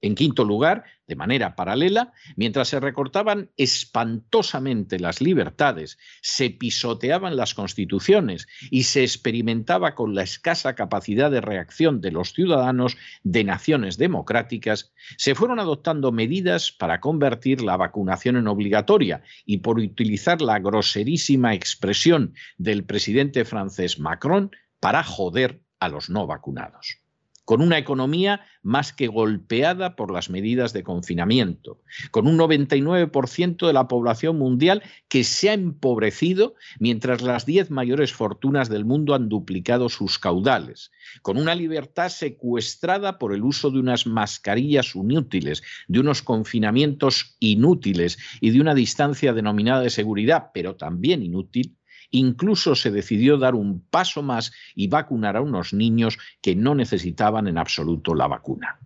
En 0.00 0.14
quinto 0.14 0.44
lugar, 0.44 0.84
de 1.08 1.16
manera 1.16 1.56
paralela, 1.56 2.12
mientras 2.36 2.68
se 2.68 2.78
recortaban 2.78 3.50
espantosamente 3.56 5.00
las 5.00 5.20
libertades, 5.20 5.98
se 6.22 6.50
pisoteaban 6.50 7.36
las 7.36 7.54
constituciones 7.54 8.46
y 8.70 8.84
se 8.84 9.02
experimentaba 9.02 9.96
con 9.96 10.14
la 10.14 10.22
escasa 10.22 10.76
capacidad 10.76 11.32
de 11.32 11.40
reacción 11.40 12.00
de 12.00 12.12
los 12.12 12.32
ciudadanos 12.32 12.96
de 13.24 13.42
naciones 13.42 13.98
democráticas, 13.98 14.92
se 15.16 15.34
fueron 15.34 15.58
adoptando 15.58 16.12
medidas 16.12 16.70
para 16.70 17.00
convertir 17.00 17.62
la 17.62 17.76
vacunación 17.76 18.36
en 18.36 18.46
obligatoria 18.46 19.22
y 19.44 19.58
por 19.58 19.78
utilizar 19.78 20.40
la 20.40 20.60
groserísima 20.60 21.54
expresión 21.54 22.34
del 22.56 22.84
presidente 22.84 23.44
francés 23.44 23.98
Macron 23.98 24.52
para 24.78 25.02
joder 25.02 25.60
a 25.80 25.88
los 25.88 26.08
no 26.08 26.26
vacunados 26.26 27.00
con 27.48 27.62
una 27.62 27.78
economía 27.78 28.42
más 28.62 28.92
que 28.92 29.06
golpeada 29.06 29.96
por 29.96 30.12
las 30.12 30.28
medidas 30.28 30.74
de 30.74 30.82
confinamiento, 30.82 31.80
con 32.10 32.26
un 32.26 32.36
99% 32.36 33.66
de 33.66 33.72
la 33.72 33.88
población 33.88 34.36
mundial 34.36 34.82
que 35.08 35.24
se 35.24 35.48
ha 35.48 35.54
empobrecido 35.54 36.56
mientras 36.78 37.22
las 37.22 37.46
10 37.46 37.70
mayores 37.70 38.12
fortunas 38.12 38.68
del 38.68 38.84
mundo 38.84 39.14
han 39.14 39.30
duplicado 39.30 39.88
sus 39.88 40.18
caudales, 40.18 40.90
con 41.22 41.38
una 41.38 41.54
libertad 41.54 42.10
secuestrada 42.10 43.18
por 43.18 43.32
el 43.32 43.42
uso 43.42 43.70
de 43.70 43.78
unas 43.78 44.06
mascarillas 44.06 44.94
inútiles, 44.94 45.62
de 45.86 46.00
unos 46.00 46.20
confinamientos 46.20 47.38
inútiles 47.40 48.18
y 48.42 48.50
de 48.50 48.60
una 48.60 48.74
distancia 48.74 49.32
denominada 49.32 49.80
de 49.80 49.88
seguridad, 49.88 50.50
pero 50.52 50.76
también 50.76 51.22
inútil, 51.22 51.78
Incluso 52.10 52.74
se 52.74 52.90
decidió 52.90 53.36
dar 53.36 53.54
un 53.54 53.80
paso 53.80 54.22
más 54.22 54.52
y 54.74 54.88
vacunar 54.88 55.36
a 55.36 55.42
unos 55.42 55.72
niños 55.72 56.18
que 56.40 56.56
no 56.56 56.74
necesitaban 56.74 57.48
en 57.48 57.58
absoluto 57.58 58.14
la 58.14 58.26
vacuna. 58.26 58.78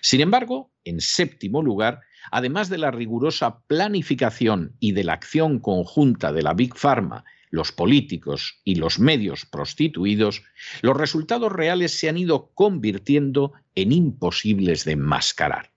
Sin 0.00 0.20
embargo, 0.20 0.70
en 0.84 1.00
séptimo 1.00 1.62
lugar, 1.62 2.00
además 2.30 2.68
de 2.68 2.78
la 2.78 2.90
rigurosa 2.90 3.60
planificación 3.66 4.76
y 4.80 4.92
de 4.92 5.04
la 5.04 5.14
acción 5.14 5.60
conjunta 5.60 6.32
de 6.32 6.42
la 6.42 6.54
Big 6.54 6.74
Pharma, 6.76 7.24
los 7.50 7.70
políticos 7.70 8.60
y 8.64 8.74
los 8.74 8.98
medios 8.98 9.46
prostituidos, 9.46 10.42
los 10.82 10.96
resultados 10.96 11.52
reales 11.52 11.96
se 11.96 12.08
han 12.08 12.18
ido 12.18 12.50
convirtiendo 12.54 13.52
en 13.74 13.92
imposibles 13.92 14.84
de 14.84 14.92
enmascarar. 14.92 15.73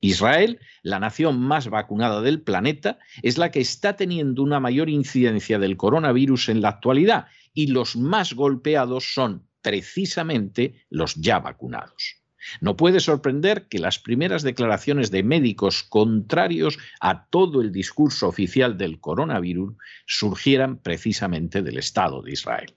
Israel, 0.00 0.60
la 0.82 1.00
nación 1.00 1.40
más 1.40 1.68
vacunada 1.68 2.20
del 2.22 2.40
planeta, 2.40 2.98
es 3.22 3.38
la 3.38 3.50
que 3.50 3.60
está 3.60 3.96
teniendo 3.96 4.42
una 4.42 4.60
mayor 4.60 4.88
incidencia 4.88 5.58
del 5.58 5.76
coronavirus 5.76 6.50
en 6.50 6.60
la 6.60 6.68
actualidad 6.70 7.26
y 7.52 7.68
los 7.68 7.96
más 7.96 8.34
golpeados 8.34 9.12
son 9.12 9.48
precisamente 9.62 10.86
los 10.88 11.16
ya 11.16 11.40
vacunados. 11.40 12.18
No 12.60 12.76
puede 12.76 13.00
sorprender 13.00 13.66
que 13.68 13.78
las 13.78 13.98
primeras 13.98 14.42
declaraciones 14.42 15.10
de 15.10 15.22
médicos 15.22 15.82
contrarios 15.82 16.78
a 17.00 17.26
todo 17.26 17.60
el 17.60 17.72
discurso 17.72 18.28
oficial 18.28 18.78
del 18.78 19.00
coronavirus 19.00 19.74
surgieran 20.06 20.78
precisamente 20.78 21.62
del 21.62 21.78
Estado 21.78 22.22
de 22.22 22.32
Israel. 22.32 22.74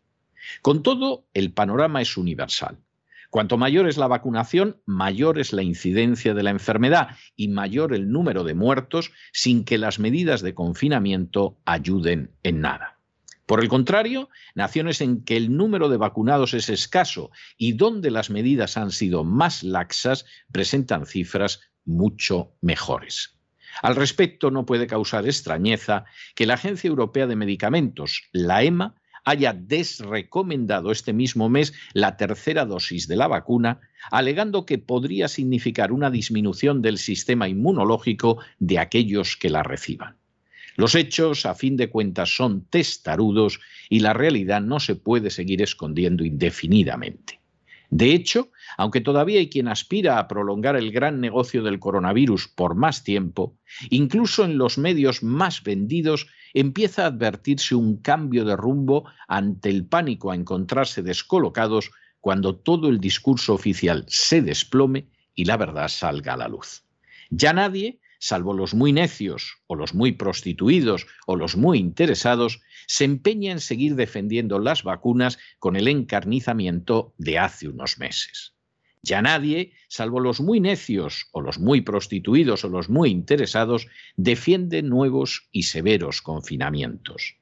Con 0.61 0.83
todo, 0.83 1.27
el 1.33 1.53
panorama 1.53 2.01
es 2.01 2.17
universal. 2.17 2.79
Cuanto 3.31 3.57
mayor 3.57 3.87
es 3.87 3.97
la 3.97 4.07
vacunación, 4.07 4.81
mayor 4.85 5.39
es 5.39 5.53
la 5.53 5.63
incidencia 5.63 6.33
de 6.33 6.43
la 6.43 6.49
enfermedad 6.49 7.15
y 7.37 7.47
mayor 7.47 7.93
el 7.93 8.11
número 8.11 8.43
de 8.43 8.55
muertos 8.55 9.13
sin 9.31 9.63
que 9.63 9.77
las 9.77 9.99
medidas 9.99 10.41
de 10.41 10.53
confinamiento 10.53 11.57
ayuden 11.63 12.35
en 12.43 12.59
nada. 12.59 12.99
Por 13.45 13.61
el 13.61 13.69
contrario, 13.69 14.27
naciones 14.53 14.99
en 14.99 15.23
que 15.23 15.37
el 15.37 15.55
número 15.55 15.87
de 15.87 15.95
vacunados 15.95 16.53
es 16.53 16.67
escaso 16.67 17.31
y 17.57 17.71
donde 17.71 18.11
las 18.11 18.29
medidas 18.29 18.75
han 18.75 18.91
sido 18.91 19.23
más 19.23 19.63
laxas 19.63 20.25
presentan 20.51 21.05
cifras 21.05 21.61
mucho 21.85 22.51
mejores. 22.59 23.39
Al 23.81 23.95
respecto, 23.95 24.51
no 24.51 24.65
puede 24.65 24.87
causar 24.87 25.25
extrañeza 25.25 26.03
que 26.35 26.45
la 26.45 26.55
Agencia 26.55 26.89
Europea 26.89 27.27
de 27.27 27.37
Medicamentos, 27.37 28.23
la 28.33 28.63
EMA, 28.63 29.00
haya 29.23 29.53
desrecomendado 29.53 30.91
este 30.91 31.13
mismo 31.13 31.49
mes 31.49 31.73
la 31.93 32.17
tercera 32.17 32.65
dosis 32.65 33.07
de 33.07 33.15
la 33.15 33.27
vacuna, 33.27 33.79
alegando 34.09 34.65
que 34.65 34.77
podría 34.77 35.27
significar 35.27 35.91
una 35.91 36.09
disminución 36.09 36.81
del 36.81 36.97
sistema 36.97 37.47
inmunológico 37.47 38.39
de 38.59 38.79
aquellos 38.79 39.37
que 39.37 39.49
la 39.49 39.63
reciban. 39.63 40.17
Los 40.77 40.95
hechos, 40.95 41.45
a 41.45 41.53
fin 41.53 41.75
de 41.75 41.89
cuentas, 41.89 42.35
son 42.35 42.65
testarudos 42.65 43.59
y 43.89 43.99
la 43.99 44.13
realidad 44.13 44.61
no 44.61 44.79
se 44.79 44.95
puede 44.95 45.29
seguir 45.29 45.61
escondiendo 45.61 46.23
indefinidamente. 46.23 47.40
De 47.91 48.13
hecho, 48.13 48.51
aunque 48.77 49.01
todavía 49.01 49.39
hay 49.39 49.49
quien 49.49 49.67
aspira 49.67 50.17
a 50.17 50.27
prolongar 50.27 50.77
el 50.77 50.91
gran 50.91 51.19
negocio 51.19 51.61
del 51.61 51.79
coronavirus 51.79 52.47
por 52.47 52.73
más 52.73 53.03
tiempo, 53.03 53.57
incluso 53.89 54.45
en 54.45 54.57
los 54.57 54.77
medios 54.77 55.23
más 55.23 55.61
vendidos 55.61 56.27
empieza 56.53 57.03
a 57.03 57.07
advertirse 57.07 57.75
un 57.75 57.97
cambio 57.97 58.45
de 58.45 58.55
rumbo 58.55 59.05
ante 59.27 59.69
el 59.69 59.85
pánico 59.85 60.31
a 60.31 60.35
encontrarse 60.35 61.03
descolocados 61.03 61.91
cuando 62.21 62.55
todo 62.55 62.87
el 62.87 62.99
discurso 62.99 63.53
oficial 63.53 64.05
se 64.07 64.41
desplome 64.41 65.07
y 65.35 65.45
la 65.45 65.57
verdad 65.57 65.89
salga 65.89 66.33
a 66.33 66.37
la 66.37 66.47
luz. 66.47 66.85
Ya 67.29 67.51
nadie 67.53 68.00
salvo 68.21 68.53
los 68.53 68.75
muy 68.75 68.93
necios 68.93 69.57
o 69.65 69.75
los 69.75 69.95
muy 69.95 70.11
prostituidos 70.11 71.07
o 71.25 71.35
los 71.35 71.57
muy 71.57 71.79
interesados, 71.79 72.61
se 72.85 73.03
empeña 73.03 73.51
en 73.51 73.59
seguir 73.59 73.95
defendiendo 73.95 74.59
las 74.59 74.83
vacunas 74.83 75.39
con 75.57 75.75
el 75.75 75.87
encarnizamiento 75.87 77.15
de 77.17 77.39
hace 77.39 77.67
unos 77.67 77.97
meses. 77.97 78.53
Ya 79.01 79.23
nadie, 79.23 79.73
salvo 79.87 80.19
los 80.19 80.39
muy 80.39 80.59
necios 80.59 81.25
o 81.31 81.41
los 81.41 81.57
muy 81.57 81.81
prostituidos 81.81 82.63
o 82.63 82.69
los 82.69 82.89
muy 82.89 83.09
interesados, 83.09 83.87
defiende 84.15 84.83
nuevos 84.83 85.49
y 85.51 85.63
severos 85.63 86.21
confinamientos. 86.21 87.37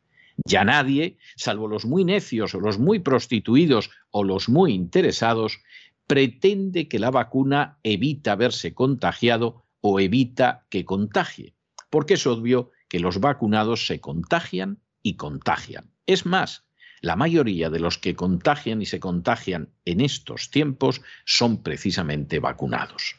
Ya 0.46 0.64
nadie, 0.64 1.18
salvo 1.36 1.68
los 1.68 1.84
muy 1.84 2.06
necios 2.06 2.56
o 2.56 2.62
los 2.62 2.80
muy 2.80 3.00
prostituidos 3.00 3.92
o 4.12 4.24
los 4.24 4.48
muy 4.48 4.74
interesados, 4.74 5.60
pretende 6.08 6.88
que 6.88 7.00
la 7.00 7.12
vacuna 7.12 7.80
evita 7.84 8.38
verse 8.38 8.74
contagiado 8.74 9.66
o 9.82 10.00
evita 10.00 10.66
que 10.70 10.86
contagie, 10.86 11.56
porque 11.90 12.16
es 12.16 12.28
obvio 12.28 12.72
que 12.88 13.00
los 13.00 13.20
vacunados 13.20 13.86
se 13.88 14.02
contagian 14.02 14.82
y 15.02 15.16
contagian. 15.16 15.92
Es 16.06 16.26
más, 16.26 16.66
la 17.02 17.16
mayoría 17.16 17.70
de 17.70 17.80
los 17.80 17.98
que 17.98 18.16
contagian 18.16 18.82
y 18.82 18.86
se 18.86 19.00
contagian 19.00 19.70
en 19.86 20.02
estos 20.02 20.52
tiempos 20.52 21.02
son 21.26 21.64
precisamente 21.64 22.40
vacunados. 22.40 23.16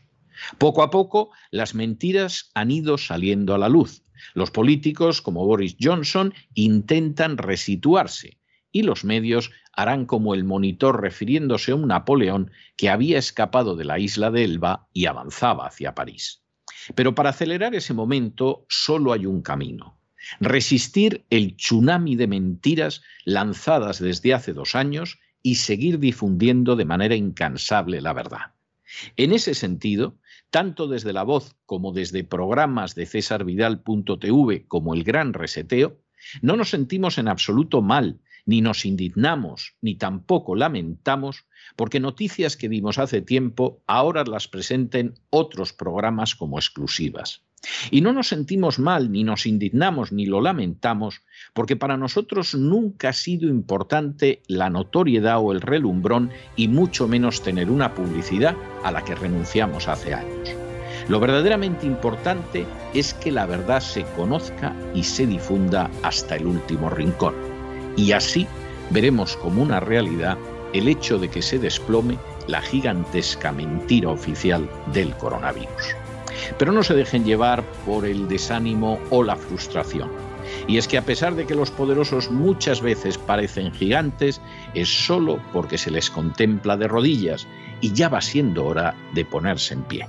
Poco 0.59 0.83
a 0.83 0.90
poco, 0.90 1.31
las 1.50 1.75
mentiras 1.75 2.50
han 2.55 2.71
ido 2.71 2.99
saliendo 2.99 3.55
a 3.55 3.59
la 3.59 3.69
luz. 3.69 4.02
Los 4.35 4.50
políticos, 4.50 5.23
como 5.23 5.47
Boris 5.47 5.76
Johnson, 5.81 6.35
intentan 6.55 7.38
resituarse 7.38 8.38
y 8.73 8.83
los 8.83 9.05
medios 9.05 9.50
harán 9.73 10.07
como 10.07 10.35
el 10.35 10.45
monitor 10.45 11.00
refiriéndose 11.00 11.73
a 11.73 11.75
un 11.75 11.88
Napoleón 11.88 12.50
que 12.76 12.90
había 12.90 13.19
escapado 13.19 13.76
de 13.76 13.85
la 13.85 13.99
isla 13.99 14.31
de 14.31 14.45
Elba 14.45 14.88
y 14.93 15.07
avanzaba 15.07 15.67
hacia 15.67 15.95
París. 15.95 16.43
Pero 16.94 17.14
para 17.14 17.30
acelerar 17.30 17.75
ese 17.75 17.94
momento 17.94 18.66
solo 18.68 19.12
hay 19.12 19.26
un 19.26 19.42
camino. 19.42 19.99
Resistir 20.38 21.25
el 21.30 21.56
tsunami 21.56 22.16
de 22.16 22.26
mentiras 22.26 23.02
lanzadas 23.25 23.99
desde 23.99 24.34
hace 24.34 24.52
dos 24.52 24.75
años 24.75 25.18
y 25.42 25.56
seguir 25.56 25.99
difundiendo 25.99 26.76
de 26.76 26.84
manera 26.84 27.14
incansable 27.14 28.00
la 28.00 28.12
verdad. 28.12 28.52
En 29.16 29.33
ese 29.33 29.55
sentido, 29.55 30.18
tanto 30.50 30.88
desde 30.88 31.12
la 31.12 31.22
voz 31.22 31.57
como 31.64 31.92
desde 31.92 32.24
programas 32.24 32.94
de 32.94 33.07
cesarvidal.tv 33.07 34.66
como 34.66 34.94
el 34.94 35.05
Gran 35.05 35.33
Reseteo, 35.33 35.98
no 36.42 36.57
nos 36.57 36.70
sentimos 36.70 37.18
en 37.18 37.28
absoluto 37.28 37.83
mal 37.83 38.20
ni 38.46 38.61
nos 38.61 38.85
indignamos, 38.85 39.74
ni 39.81 39.96
tampoco 39.96 40.55
lamentamos, 40.55 41.46
porque 41.76 42.00
noticias 42.00 42.57
que 42.57 42.68
dimos 42.68 42.98
hace 42.98 43.22
tiempo 43.22 43.83
ahora 43.87 44.24
las 44.24 44.48
presenten 44.48 45.14
otros 45.31 45.72
programas 45.72 46.35
como 46.35 46.59
exclusivas. 46.59 47.42
Y 47.90 48.00
no 48.00 48.12
nos 48.12 48.29
sentimos 48.29 48.79
mal, 48.79 49.12
ni 49.12 49.22
nos 49.22 49.44
indignamos, 49.44 50.12
ni 50.12 50.24
lo 50.24 50.40
lamentamos, 50.40 51.22
porque 51.53 51.76
para 51.76 51.96
nosotros 51.96 52.55
nunca 52.55 53.11
ha 53.11 53.12
sido 53.12 53.48
importante 53.48 54.42
la 54.46 54.70
notoriedad 54.70 55.38
o 55.40 55.53
el 55.53 55.61
relumbrón, 55.61 56.31
y 56.57 56.68
mucho 56.68 57.07
menos 57.07 57.42
tener 57.42 57.70
una 57.70 57.94
publicidad 57.94 58.57
a 58.83 58.90
la 58.90 59.05
que 59.05 59.14
renunciamos 59.14 59.88
hace 59.88 60.14
años. 60.14 60.50
Lo 61.09 61.20
verdaderamente 61.20 61.87
importante 61.87 62.66
es 62.94 63.14
que 63.14 63.33
la 63.33 63.44
verdad 63.44 63.81
se 63.81 64.05
conozca 64.16 64.74
y 64.94 65.03
se 65.03 65.26
difunda 65.26 65.90
hasta 66.03 66.37
el 66.37 66.46
último 66.46 66.88
rincón. 66.88 67.49
Y 67.96 68.12
así 68.12 68.46
veremos 68.90 69.37
como 69.37 69.62
una 69.62 69.81
realidad 69.81 70.38
el 70.72 70.88
hecho 70.88 71.18
de 71.18 71.29
que 71.29 71.42
se 71.42 71.59
desplome 71.59 72.18
la 72.46 72.62
gigantesca 72.62 73.53
mentira 73.53 74.11
oficial 74.11 74.68
del 74.92 75.14
coronavirus. 75.16 75.96
Pero 76.59 76.72
no 76.72 76.83
se 76.83 76.94
dejen 76.94 77.24
llevar 77.24 77.62
por 77.87 78.07
el 78.07 78.29
desánimo 78.29 78.98
o 79.11 79.22
la 79.22 79.37
frustración. 79.37 80.11
Y 80.66 80.79
es 80.79 80.88
que 80.88 80.98
a 80.98 81.05
pesar 81.05 81.35
de 81.35 81.46
que 81.46 81.55
los 81.55 81.70
poderosos 81.70 82.31
muchas 82.31 82.81
veces 82.81 83.18
parecen 83.18 83.72
gigantes, 83.72 84.40
es 84.74 84.88
solo 84.88 85.40
porque 85.53 85.79
se 85.79 85.90
les 85.90 86.11
contempla 86.11 86.76
de 86.76 86.88
rodillas 86.88 87.46
y 87.81 87.92
ya 87.92 88.09
va 88.09 88.20
siendo 88.20 88.66
hora 88.66 88.94
de 89.14 89.24
ponerse 89.24 89.74
en 89.74 89.83
pie. 89.83 90.07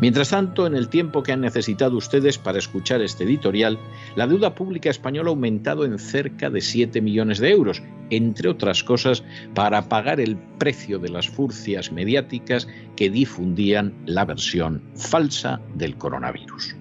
Mientras 0.00 0.30
tanto, 0.30 0.66
en 0.66 0.74
el 0.74 0.88
tiempo 0.88 1.22
que 1.22 1.32
han 1.32 1.40
necesitado 1.40 1.96
ustedes 1.96 2.38
para 2.38 2.58
escuchar 2.58 3.02
este 3.02 3.24
editorial, 3.24 3.78
la 4.16 4.26
deuda 4.26 4.54
pública 4.54 4.90
española 4.90 5.30
ha 5.30 5.32
aumentado 5.32 5.84
en 5.84 5.98
cerca 5.98 6.50
de 6.50 6.60
7 6.60 7.00
millones 7.00 7.38
de 7.38 7.50
euros, 7.50 7.82
entre 8.10 8.48
otras 8.48 8.82
cosas 8.82 9.22
para 9.54 9.88
pagar 9.88 10.20
el 10.20 10.36
precio 10.58 10.98
de 10.98 11.10
las 11.10 11.28
furcias 11.28 11.92
mediáticas 11.92 12.68
que 12.96 13.10
difundían 13.10 13.94
la 14.06 14.24
versión 14.24 14.82
falsa 14.94 15.60
del 15.74 15.96
coronavirus. 15.96 16.74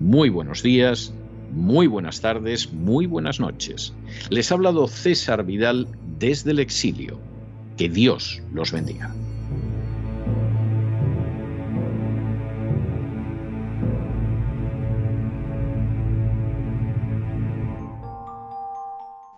Muy 0.00 0.28
buenos 0.28 0.62
días, 0.62 1.14
muy 1.52 1.86
buenas 1.86 2.20
tardes, 2.20 2.72
muy 2.72 3.06
buenas 3.06 3.38
noches. 3.38 3.94
Les 4.28 4.50
ha 4.50 4.54
hablado 4.54 4.88
César 4.88 5.44
Vidal 5.44 5.86
desde 6.18 6.50
el 6.50 6.58
exilio. 6.58 7.20
Que 7.76 7.88
Dios 7.88 8.42
los 8.52 8.72
bendiga. 8.72 9.14